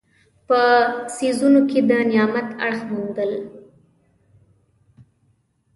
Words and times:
په 0.47 0.59
څیزونو 1.15 1.61
کې 1.69 1.79
د 1.89 1.91
نعمت 2.11 2.47
اړخ 2.65 2.79
موندل. 2.93 3.31